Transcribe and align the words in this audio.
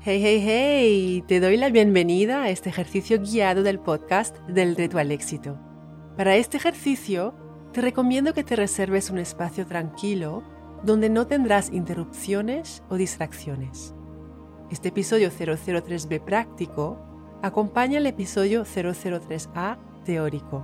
Hey, 0.00 0.20
hey, 0.22 0.40
hey, 0.46 1.24
te 1.26 1.40
doy 1.40 1.56
la 1.56 1.70
bienvenida 1.70 2.44
a 2.44 2.50
este 2.50 2.68
ejercicio 2.68 3.18
guiado 3.20 3.64
del 3.64 3.80
podcast 3.80 4.38
del 4.46 4.76
reto 4.76 4.98
al 4.98 5.10
éxito. 5.10 5.58
Para 6.16 6.36
este 6.36 6.56
ejercicio, 6.56 7.34
te 7.72 7.80
recomiendo 7.80 8.32
que 8.32 8.44
te 8.44 8.54
reserves 8.54 9.10
un 9.10 9.18
espacio 9.18 9.66
tranquilo 9.66 10.44
donde 10.84 11.10
no 11.10 11.26
tendrás 11.26 11.72
interrupciones 11.72 12.84
o 12.88 12.94
distracciones. 12.94 13.92
Este 14.70 14.90
episodio 14.90 15.30
003B 15.30 16.20
práctico 16.20 17.00
acompaña 17.42 17.98
el 17.98 18.06
episodio 18.06 18.62
003A 18.62 19.78
teórico. 20.04 20.62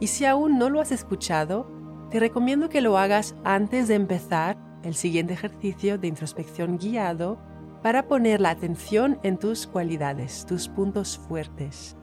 Y 0.00 0.06
si 0.06 0.24
aún 0.24 0.56
no 0.56 0.70
lo 0.70 0.80
has 0.80 0.90
escuchado, 0.90 1.70
te 2.10 2.18
recomiendo 2.18 2.70
que 2.70 2.80
lo 2.80 2.96
hagas 2.96 3.36
antes 3.44 3.88
de 3.88 3.94
empezar 3.96 4.56
el 4.82 4.94
siguiente 4.94 5.34
ejercicio 5.34 5.98
de 5.98 6.08
introspección 6.08 6.78
guiado 6.78 7.52
para 7.84 8.08
poner 8.08 8.40
la 8.40 8.48
atención 8.48 9.18
en 9.22 9.36
tus 9.36 9.66
cualidades, 9.66 10.46
tus 10.46 10.68
puntos 10.68 11.18
fuertes. 11.18 11.98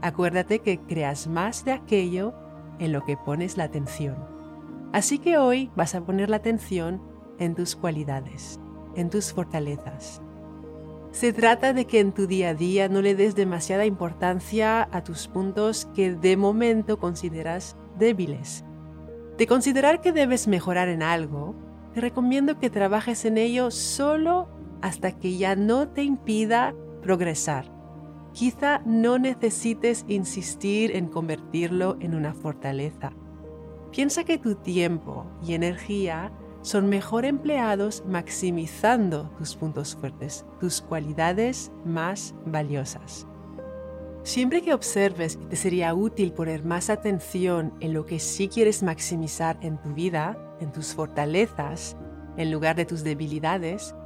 Acuérdate 0.00 0.58
que 0.58 0.80
creas 0.80 1.28
más 1.28 1.64
de 1.64 1.70
aquello 1.70 2.34
en 2.80 2.90
lo 2.90 3.04
que 3.04 3.16
pones 3.16 3.56
la 3.56 3.62
atención. 3.62 4.16
Así 4.92 5.20
que 5.20 5.38
hoy 5.38 5.70
vas 5.76 5.94
a 5.94 6.00
poner 6.00 6.28
la 6.28 6.38
atención 6.38 7.00
en 7.38 7.54
tus 7.54 7.76
cualidades, 7.76 8.58
en 8.96 9.10
tus 9.10 9.32
fortalezas. 9.32 10.20
Se 11.12 11.32
trata 11.32 11.72
de 11.72 11.84
que 11.84 12.00
en 12.00 12.10
tu 12.10 12.26
día 12.26 12.48
a 12.48 12.54
día 12.54 12.88
no 12.88 13.00
le 13.00 13.14
des 13.14 13.36
demasiada 13.36 13.86
importancia 13.86 14.88
a 14.90 15.04
tus 15.04 15.28
puntos 15.28 15.86
que 15.94 16.16
de 16.16 16.36
momento 16.36 16.98
consideras 16.98 17.76
débiles. 17.96 18.64
De 19.38 19.46
considerar 19.46 20.00
que 20.00 20.10
debes 20.10 20.48
mejorar 20.48 20.88
en 20.88 21.04
algo, 21.04 21.54
te 21.94 22.00
recomiendo 22.00 22.58
que 22.58 22.70
trabajes 22.70 23.24
en 23.24 23.38
ello 23.38 23.70
solo 23.70 24.60
hasta 24.82 25.18
que 25.18 25.36
ya 25.38 25.56
no 25.56 25.88
te 25.88 26.02
impida 26.02 26.74
progresar. 27.02 27.72
Quizá 28.32 28.80
no 28.84 29.18
necesites 29.18 30.04
insistir 30.08 30.96
en 30.96 31.06
convertirlo 31.06 31.96
en 32.00 32.14
una 32.14 32.34
fortaleza. 32.34 33.12
Piensa 33.90 34.24
que 34.24 34.38
tu 34.38 34.54
tiempo 34.54 35.26
y 35.46 35.54
energía 35.54 36.32
son 36.62 36.88
mejor 36.88 37.24
empleados 37.24 38.04
maximizando 38.06 39.30
tus 39.36 39.56
puntos 39.56 39.96
fuertes, 39.96 40.46
tus 40.60 40.80
cualidades 40.80 41.72
más 41.84 42.34
valiosas. 42.46 43.26
Siempre 44.22 44.62
que 44.62 44.72
observes 44.72 45.36
que 45.36 45.46
te 45.46 45.56
sería 45.56 45.92
útil 45.94 46.32
poner 46.32 46.64
más 46.64 46.90
atención 46.90 47.74
en 47.80 47.92
lo 47.92 48.06
que 48.06 48.20
sí 48.20 48.48
quieres 48.48 48.84
maximizar 48.84 49.58
en 49.62 49.82
tu 49.82 49.92
vida, 49.94 50.38
en 50.60 50.70
tus 50.70 50.94
fortalezas, 50.94 51.96
en 52.36 52.52
lugar 52.52 52.76
de 52.76 52.84
tus 52.84 53.02
debilidades, 53.02 53.96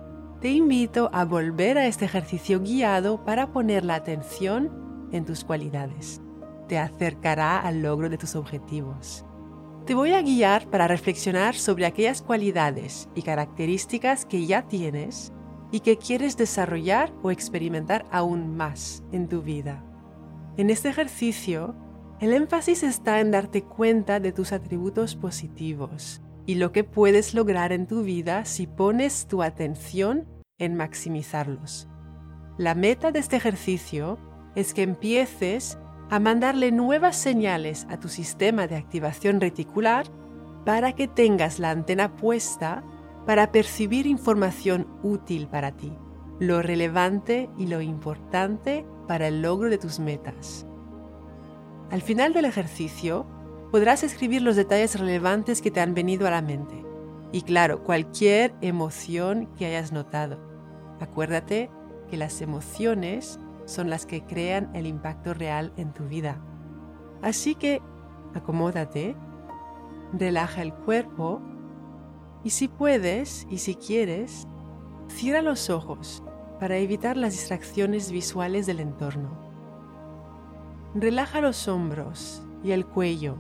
te 0.41 0.51
invito 0.51 1.09
a 1.15 1.25
volver 1.25 1.79
a 1.79 1.87
este 1.87 2.05
ejercicio 2.05 2.61
guiado 2.61 3.25
para 3.25 3.53
poner 3.53 3.85
la 3.85 3.95
atención 3.95 5.09
en 5.11 5.25
tus 5.25 5.45
cualidades. 5.45 6.21
Te 6.69 6.79
acercará 6.79 7.59
al 7.59 7.83
logro 7.83 8.11
de 8.11 8.19
tus 8.19 8.37
objetivos. 8.37 9.25
Te 9.87 9.95
voy 9.95 10.13
a 10.13 10.21
guiar 10.21 10.69
para 10.69 10.89
reflexionar 10.89 11.55
sobre 11.55 11.87
aquellas 11.87 12.21
cualidades 12.21 13.09
y 13.15 13.23
características 13.23 14.27
que 14.27 14.45
ya 14.47 14.63
tienes 14.69 15.33
y 15.71 15.81
que 15.81 15.97
quieres 15.97 16.37
desarrollar 16.37 17.13
o 17.23 17.31
experimentar 17.31 18.05
aún 18.11 18.57
más 18.57 19.03
en 19.13 19.29
tu 19.29 19.43
vida. 19.43 19.85
En 20.57 20.71
este 20.71 20.89
ejercicio, 20.89 21.75
el 22.21 22.33
énfasis 22.33 22.83
está 22.83 23.21
en 23.21 23.31
darte 23.31 23.63
cuenta 23.63 24.21
de 24.21 24.33
tus 24.33 24.53
atributos 24.53 25.17
positivos 25.17 26.21
y 26.47 26.55
lo 26.55 26.73
que 26.73 26.85
puedes 26.85 27.35
lograr 27.35 27.73
en 27.73 27.87
tu 27.87 28.03
vida 28.03 28.45
si 28.45 28.67
pones 28.67 29.27
tu 29.27 29.43
atención 29.43 30.27
en 30.59 30.77
maximizarlos. 30.77 31.89
La 32.57 32.75
meta 32.75 33.11
de 33.11 33.19
este 33.19 33.37
ejercicio 33.37 34.19
es 34.55 34.73
que 34.73 34.83
empieces 34.83 35.79
a 36.09 36.21
mandarle 36.21 36.71
nuevas 36.71 37.17
señales 37.17 37.87
a 37.91 37.99
tu 37.99 38.09
sistema 38.09 38.67
de 38.67 38.77
activación 38.77 39.41
reticular 39.41 40.07
para 40.65 40.93
que 40.93 41.09
tengas 41.09 41.59
la 41.59 41.71
antena 41.71 42.17
puesta 42.17 42.83
para 43.27 43.51
percibir 43.51 44.07
información 44.07 44.87
útil 45.03 45.49
para 45.49 45.73
ti, 45.73 45.93
lo 46.39 46.63
relevante 46.63 47.51
y 47.59 47.67
lo 47.67 47.83
importante 47.83 48.87
para 49.09 49.29
el 49.29 49.43
logro 49.43 49.69
de 49.69 49.79
tus 49.79 49.99
metas. 49.99 50.65
Al 51.91 52.03
final 52.03 52.33
del 52.33 52.45
ejercicio, 52.45 53.27
podrás 53.71 54.03
escribir 54.03 54.43
los 54.43 54.57
detalles 54.57 54.99
relevantes 54.99 55.61
que 55.61 55.71
te 55.71 55.81
han 55.81 55.95
venido 55.95 56.27
a 56.27 56.31
la 56.31 56.43
mente 56.43 56.85
y 57.33 57.43
claro, 57.43 57.83
cualquier 57.83 58.55
emoción 58.61 59.47
que 59.59 59.67
hayas 59.67 59.93
notado. 59.93 60.39
Acuérdate 61.01 61.71
que 62.09 62.17
las 62.17 62.41
emociones 62.41 63.39
son 63.65 63.91
las 63.91 64.07
que 64.07 64.25
crean 64.25 64.75
el 64.75 64.87
impacto 64.87 65.35
real 65.35 65.73
en 65.77 65.93
tu 65.93 66.05
vida. 66.05 66.41
Así 67.23 67.55
que 67.55 67.83
acomódate, 68.35 69.17
relaja 70.13 70.63
el 70.63 70.73
cuerpo 70.73 71.43
y 72.45 72.51
si 72.51 72.69
puedes 72.69 73.47
y 73.51 73.59
si 73.59 73.75
quieres, 73.75 74.47
cierra 75.09 75.43
los 75.43 75.69
ojos 75.69 76.23
para 76.61 76.79
evitar 76.79 77.17
las 77.17 77.33
distracciones 77.33 78.13
visuales 78.13 78.67
del 78.67 78.81
entorno. 78.81 79.37
Relaja 80.95 81.41
los 81.41 81.69
hombros 81.69 82.43
y 82.63 82.71
el 82.71 82.87
cuello. 82.87 83.37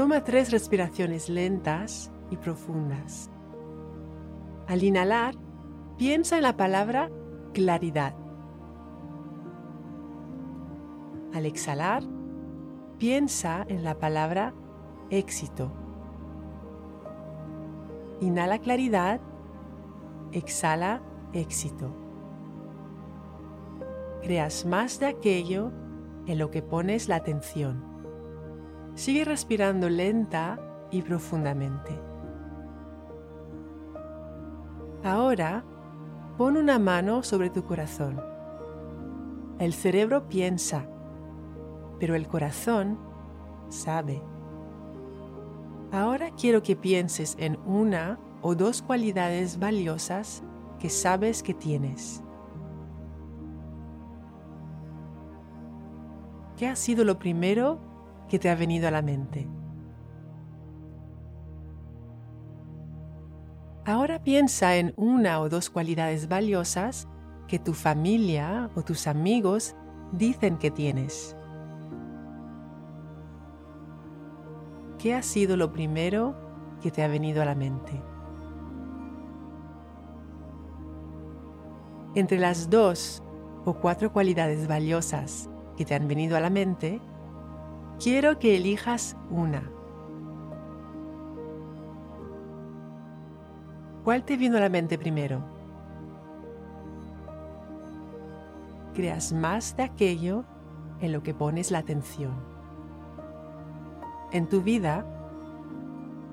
Toma 0.00 0.24
tres 0.24 0.50
respiraciones 0.50 1.28
lentas 1.28 2.10
y 2.30 2.38
profundas. 2.38 3.30
Al 4.66 4.82
inhalar, 4.82 5.34
piensa 5.98 6.38
en 6.38 6.42
la 6.42 6.56
palabra 6.56 7.10
claridad. 7.52 8.14
Al 11.34 11.44
exhalar, 11.44 12.02
piensa 12.96 13.66
en 13.68 13.84
la 13.84 13.98
palabra 13.98 14.54
éxito. 15.10 15.70
Inhala 18.22 18.58
claridad 18.58 19.20
exhala 20.32 21.02
éxito. 21.34 21.94
Creas 24.22 24.64
más 24.64 24.98
de 24.98 25.08
aquello 25.08 25.70
en 26.26 26.38
lo 26.38 26.50
que 26.50 26.62
pones 26.62 27.06
la 27.06 27.16
atención. 27.16 27.89
Sigue 28.94 29.24
respirando 29.24 29.88
lenta 29.88 30.58
y 30.90 31.02
profundamente. 31.02 31.98
Ahora, 35.02 35.64
pon 36.36 36.56
una 36.56 36.78
mano 36.78 37.22
sobre 37.22 37.50
tu 37.50 37.64
corazón. 37.64 38.20
El 39.58 39.72
cerebro 39.72 40.28
piensa, 40.28 40.86
pero 41.98 42.14
el 42.14 42.26
corazón 42.28 42.98
sabe. 43.68 44.22
Ahora 45.92 46.30
quiero 46.30 46.62
que 46.62 46.76
pienses 46.76 47.36
en 47.38 47.58
una 47.66 48.18
o 48.42 48.54
dos 48.54 48.82
cualidades 48.82 49.58
valiosas 49.58 50.42
que 50.78 50.88
sabes 50.88 51.42
que 51.42 51.54
tienes. 51.54 52.22
¿Qué 56.56 56.66
ha 56.68 56.76
sido 56.76 57.04
lo 57.04 57.18
primero 57.18 57.89
que 58.30 58.38
te 58.38 58.48
ha 58.48 58.54
venido 58.54 58.88
a 58.88 58.90
la 58.90 59.02
mente? 59.02 59.46
Ahora 63.84 64.22
piensa 64.22 64.76
en 64.76 64.94
una 64.96 65.40
o 65.40 65.48
dos 65.48 65.68
cualidades 65.68 66.28
valiosas 66.28 67.08
que 67.48 67.58
tu 67.58 67.74
familia 67.74 68.70
o 68.76 68.82
tus 68.82 69.08
amigos 69.08 69.74
dicen 70.12 70.58
que 70.58 70.70
tienes. 70.70 71.36
¿Qué 74.98 75.14
ha 75.14 75.22
sido 75.22 75.56
lo 75.56 75.72
primero 75.72 76.36
que 76.80 76.90
te 76.90 77.02
ha 77.02 77.08
venido 77.08 77.42
a 77.42 77.46
la 77.46 77.56
mente? 77.56 78.00
Entre 82.14 82.38
las 82.38 82.70
dos 82.70 83.22
o 83.64 83.74
cuatro 83.74 84.12
cualidades 84.12 84.68
valiosas 84.68 85.50
que 85.76 85.84
te 85.84 85.94
han 85.94 86.06
venido 86.06 86.36
a 86.36 86.40
la 86.40 86.50
mente, 86.50 87.00
quiero 88.02 88.38
que 88.38 88.56
elijas 88.56 89.16
una. 89.30 89.62
¿Cuál 94.04 94.24
te 94.24 94.36
vino 94.36 94.56
a 94.56 94.60
la 94.60 94.68
mente 94.68 94.98
primero? 94.98 95.42
Creas 98.94 99.32
más 99.32 99.76
de 99.76 99.84
aquello 99.84 100.44
en 101.00 101.12
lo 101.12 101.22
que 101.22 101.34
pones 101.34 101.70
la 101.70 101.78
atención. 101.78 102.34
En 104.32 104.48
tu 104.48 104.62
vida, 104.62 105.04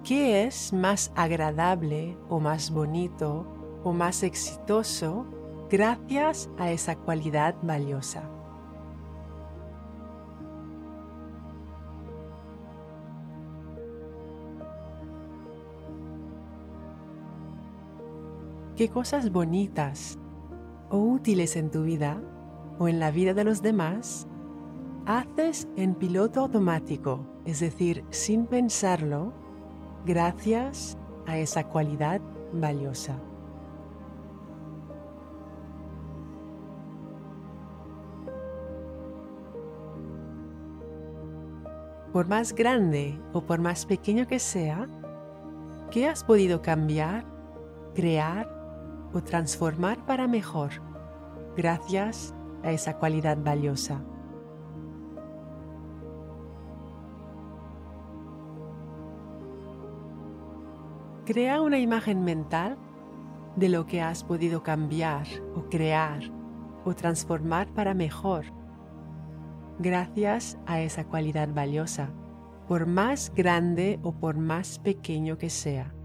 ¿qué 0.03 0.45
es 0.45 0.71
más 0.71 1.11
agradable 1.15 2.17
o 2.29 2.39
más 2.39 2.71
bonito 2.71 3.45
o 3.83 3.93
más 3.93 4.23
exitoso 4.23 5.25
gracias 5.69 6.49
a 6.57 6.71
esa 6.71 6.95
cualidad 6.95 7.55
valiosa. 7.61 8.36
¿Qué 18.77 18.89
cosas 18.89 19.31
bonitas 19.31 20.19
o 20.91 20.99
útiles 20.99 21.55
en 21.55 21.71
tu 21.71 21.81
vida 21.81 22.21
o 22.77 22.87
en 22.87 22.99
la 22.99 23.09
vida 23.09 23.33
de 23.33 23.43
los 23.43 23.63
demás 23.63 24.27
haces 25.07 25.67
en 25.75 25.95
piloto 25.95 26.41
automático, 26.41 27.25
es 27.43 27.59
decir, 27.59 28.05
sin 28.11 28.45
pensarlo, 28.45 29.33
gracias 30.05 30.95
a 31.25 31.39
esa 31.39 31.67
cualidad 31.67 32.21
valiosa? 32.53 33.19
por 42.13 42.27
más 42.27 42.53
grande 42.55 43.19
o 43.31 43.41
por 43.41 43.59
más 43.59 43.85
pequeño 43.85 44.25
que 44.25 44.39
sea, 44.39 44.87
¿qué 45.91 46.07
has 46.07 46.23
podido 46.23 46.63
cambiar, 46.63 47.25
crear 47.93 48.56
o 49.13 49.21
transformar 49.21 50.05
para 50.05 50.27
mejor 50.27 50.71
gracias 51.55 52.33
a 52.63 52.71
esa 52.71 52.97
cualidad 52.97 53.37
valiosa? 53.37 54.01
Crea 61.25 61.61
una 61.61 61.79
imagen 61.79 62.23
mental 62.23 62.77
de 63.57 63.69
lo 63.69 63.85
que 63.85 64.01
has 64.01 64.23
podido 64.23 64.63
cambiar 64.63 65.27
o 65.55 65.63
crear 65.69 66.21
o 66.85 66.93
transformar 66.95 67.67
para 67.73 67.93
mejor 67.93 68.45
gracias 69.79 70.57
a 70.65 70.81
esa 70.81 71.05
cualidad 71.05 71.49
valiosa, 71.53 72.09
por 72.67 72.85
más 72.85 73.31
grande 73.35 73.99
o 74.03 74.11
por 74.13 74.37
más 74.37 74.79
pequeño 74.79 75.37
que 75.37 75.49
sea. 75.49 75.96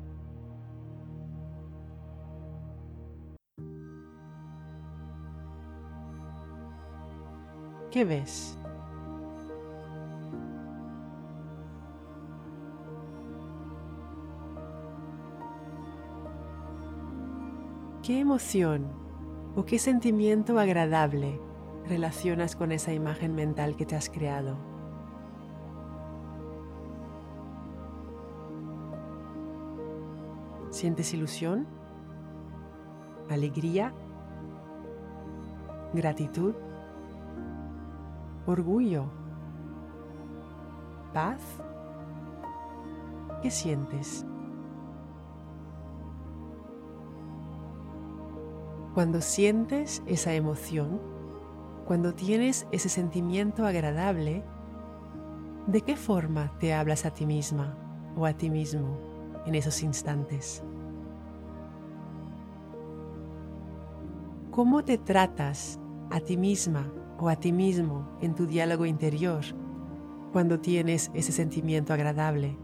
¿Qué 7.92 8.04
ves? 8.04 8.58
¿Qué 18.02 18.18
emoción 18.18 18.90
o 19.54 19.64
qué 19.64 19.78
sentimiento 19.78 20.58
agradable 20.58 21.38
relacionas 21.86 22.56
con 22.56 22.72
esa 22.72 22.92
imagen 22.92 23.34
mental 23.34 23.76
que 23.76 23.86
te 23.86 23.96
has 23.96 24.08
creado. 24.08 24.56
¿Sientes 30.70 31.12
ilusión? 31.12 31.66
¿Alegría? 33.28 33.92
¿Gratitud? 35.92 36.54
¿Orgullo? 38.46 39.04
¿Paz? 41.12 41.40
¿Qué 43.40 43.50
sientes? 43.50 44.26
Cuando 48.94 49.20
sientes 49.20 50.02
esa 50.06 50.34
emoción, 50.34 51.00
cuando 51.86 52.14
tienes 52.14 52.66
ese 52.72 52.88
sentimiento 52.88 53.64
agradable, 53.64 54.42
¿de 55.66 55.80
qué 55.80 55.96
forma 55.96 56.52
te 56.58 56.74
hablas 56.74 57.06
a 57.06 57.10
ti 57.10 57.26
misma 57.26 57.76
o 58.16 58.26
a 58.26 58.32
ti 58.32 58.50
mismo 58.50 58.98
en 59.46 59.54
esos 59.54 59.82
instantes? 59.82 60.62
¿Cómo 64.50 64.84
te 64.84 64.98
tratas 64.98 65.80
a 66.10 66.20
ti 66.20 66.36
misma 66.36 66.92
o 67.22 67.28
a 67.28 67.36
ti 67.36 67.52
mismo 67.52 68.18
en 68.20 68.34
tu 68.34 68.46
diálogo 68.46 68.84
interior 68.84 69.44
cuando 70.32 70.58
tienes 70.58 71.08
ese 71.14 71.30
sentimiento 71.30 71.94
agradable? 71.94 72.58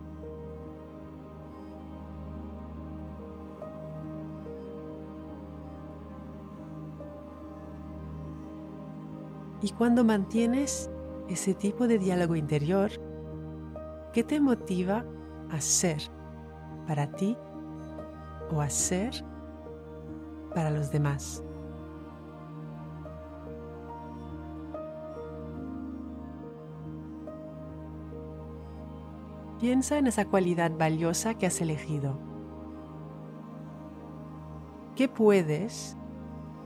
Y 9.62 9.70
cuando 9.70 10.02
mantienes 10.02 10.90
ese 11.28 11.54
tipo 11.54 11.86
de 11.86 12.00
diálogo 12.00 12.34
interior, 12.34 12.90
¿qué 14.12 14.24
te 14.24 14.40
motiva 14.40 15.04
a 15.50 15.60
ser 15.60 15.98
para 16.88 17.12
ti 17.12 17.36
o 18.50 18.60
a 18.60 18.68
ser 18.70 19.24
para 20.52 20.70
los 20.70 20.90
demás? 20.90 21.44
Piensa 29.60 29.98
en 29.98 30.06
esa 30.06 30.24
cualidad 30.24 30.70
valiosa 30.78 31.34
que 31.34 31.46
has 31.46 31.60
elegido. 31.60 32.18
¿Qué 34.94 35.08
puedes 35.08 35.96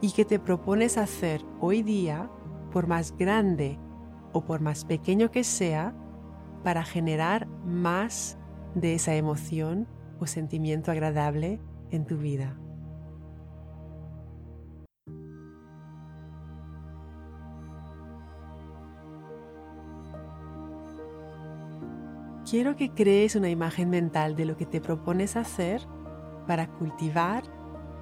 y 0.00 0.12
qué 0.12 0.24
te 0.24 0.38
propones 0.38 0.98
hacer 0.98 1.44
hoy 1.60 1.82
día 1.82 2.30
por 2.72 2.86
más 2.86 3.16
grande 3.16 3.78
o 4.32 4.44
por 4.44 4.60
más 4.60 4.84
pequeño 4.84 5.30
que 5.30 5.44
sea, 5.44 5.94
para 6.64 6.84
generar 6.84 7.46
más 7.64 8.38
de 8.74 8.94
esa 8.94 9.14
emoción 9.14 9.86
o 10.20 10.26
sentimiento 10.26 10.90
agradable 10.90 11.60
en 11.90 12.06
tu 12.06 12.16
vida. 12.16 12.56
Quiero 22.52 22.76
que 22.76 22.90
crees 22.90 23.34
una 23.34 23.48
imagen 23.48 23.88
mental 23.88 24.36
de 24.36 24.44
lo 24.44 24.58
que 24.58 24.66
te 24.66 24.82
propones 24.82 25.36
hacer 25.36 25.80
para 26.46 26.66
cultivar 26.66 27.44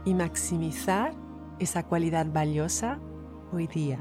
y 0.04 0.12
maximizar 0.12 1.12
esa 1.60 1.84
cualidad 1.86 2.26
valiosa 2.32 2.98
hoy 3.52 3.68
día. 3.68 4.00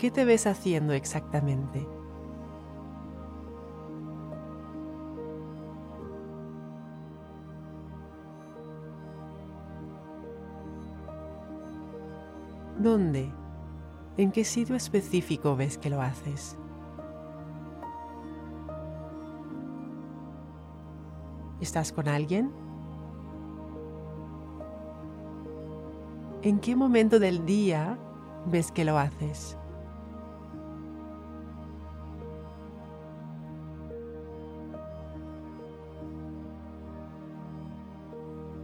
¿Qué 0.00 0.10
te 0.10 0.24
ves 0.24 0.48
haciendo 0.48 0.94
exactamente? 0.94 1.86
¿Dónde? 12.80 13.32
¿En 14.16 14.30
qué 14.30 14.44
sitio 14.44 14.76
específico 14.76 15.56
ves 15.56 15.78
que 15.78 15.90
lo 15.90 16.00
haces? 16.02 16.56
¿Estás 21.60 21.92
con 21.92 22.08
alguien? 22.08 22.50
¿En 26.42 26.58
qué 26.58 26.74
momento 26.74 27.18
del 27.18 27.46
día 27.46 27.98
ves 28.46 28.72
que 28.72 28.84
lo 28.84 28.98
haces? 28.98 29.56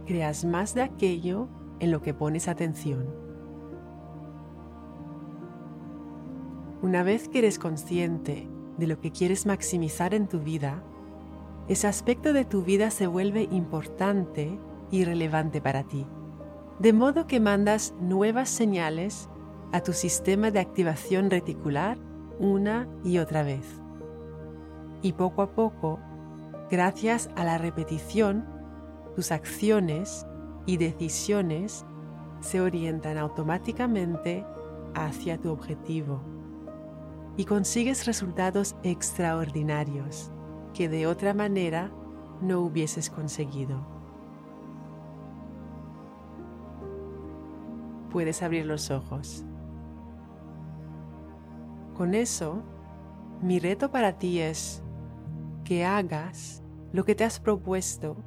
creas 0.09 0.43
más 0.43 0.73
de 0.73 0.81
aquello 0.81 1.47
en 1.79 1.91
lo 1.91 2.01
que 2.01 2.15
pones 2.15 2.47
atención. 2.47 3.28
Una 6.81 7.03
vez 7.03 7.27
que 7.27 7.39
eres 7.39 7.59
consciente 7.59 8.47
de 8.77 8.87
lo 8.87 9.01
que 9.01 9.11
quieres 9.11 9.45
maximizar 9.45 10.13
en 10.13 10.29
tu 10.29 10.39
vida, 10.39 10.81
ese 11.67 11.87
aspecto 11.87 12.31
de 12.31 12.45
tu 12.45 12.63
vida 12.63 12.89
se 12.89 13.05
vuelve 13.05 13.49
importante 13.51 14.57
y 14.89 15.03
relevante 15.03 15.59
para 15.59 15.83
ti, 15.83 16.07
de 16.79 16.93
modo 16.93 17.27
que 17.27 17.41
mandas 17.41 17.93
nuevas 17.99 18.47
señales 18.47 19.27
a 19.73 19.81
tu 19.81 19.91
sistema 19.91 20.51
de 20.51 20.61
activación 20.61 21.29
reticular 21.29 21.97
una 22.39 22.87
y 23.03 23.17
otra 23.17 23.43
vez. 23.43 23.65
Y 25.01 25.11
poco 25.11 25.41
a 25.41 25.51
poco, 25.51 25.99
gracias 26.71 27.29
a 27.35 27.43
la 27.43 27.57
repetición, 27.57 28.45
tus 29.17 29.33
acciones 29.33 30.25
y 30.65 30.77
decisiones 30.77 31.85
se 32.39 32.61
orientan 32.61 33.17
automáticamente 33.17 34.45
hacia 34.95 35.37
tu 35.37 35.51
objetivo 35.51 36.38
y 37.39 37.45
consigues 37.45 38.05
resultados 38.05 38.75
extraordinarios 38.83 40.29
que 40.73 40.89
de 40.89 41.07
otra 41.07 41.33
manera 41.33 41.89
no 42.41 42.59
hubieses 42.59 43.09
conseguido. 43.09 43.79
Puedes 48.11 48.43
abrir 48.43 48.65
los 48.65 48.91
ojos. 48.91 49.45
Con 51.95 52.13
eso, 52.13 52.61
mi 53.41 53.57
reto 53.59 53.89
para 53.89 54.17
ti 54.17 54.41
es 54.41 54.83
que 55.63 55.85
hagas 55.85 56.61
lo 56.91 57.05
que 57.05 57.15
te 57.15 57.23
has 57.23 57.39
propuesto 57.39 58.17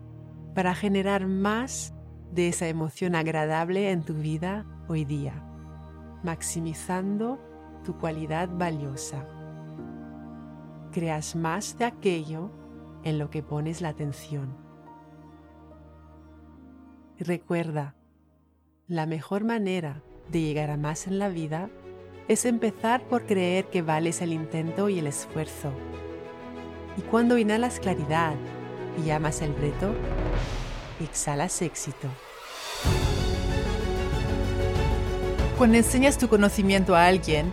para 0.54 0.74
generar 0.74 1.26
más 1.26 1.92
de 2.32 2.48
esa 2.48 2.66
emoción 2.66 3.14
agradable 3.14 3.90
en 3.90 4.04
tu 4.04 4.14
vida 4.14 4.64
hoy 4.88 5.04
día, 5.04 5.34
maximizando 6.22 7.51
tu 7.82 7.98
cualidad 7.98 8.48
valiosa. 8.50 9.26
Creas 10.92 11.36
más 11.36 11.78
de 11.78 11.84
aquello 11.84 12.50
en 13.04 13.18
lo 13.18 13.30
que 13.30 13.42
pones 13.42 13.80
la 13.80 13.88
atención. 13.88 14.56
Recuerda, 17.18 17.94
la 18.88 19.06
mejor 19.06 19.44
manera 19.44 20.02
de 20.30 20.40
llegar 20.40 20.70
a 20.70 20.76
más 20.76 21.06
en 21.06 21.18
la 21.18 21.28
vida 21.28 21.70
es 22.28 22.44
empezar 22.44 23.02
por 23.08 23.26
creer 23.26 23.66
que 23.66 23.82
vales 23.82 24.22
el 24.22 24.32
intento 24.32 24.88
y 24.88 24.98
el 24.98 25.06
esfuerzo. 25.06 25.72
Y 26.96 27.02
cuando 27.02 27.38
inhalas 27.38 27.80
claridad 27.80 28.34
y 29.04 29.10
amas 29.10 29.40
el 29.42 29.54
reto, 29.56 29.94
exhalas 31.00 31.62
éxito. 31.62 32.08
Cuando 35.56 35.76
enseñas 35.76 36.18
tu 36.18 36.28
conocimiento 36.28 36.96
a 36.96 37.06
alguien, 37.06 37.52